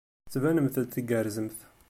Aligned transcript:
Tettbanemt-d 0.23 0.87
tgerrzemt. 0.93 1.59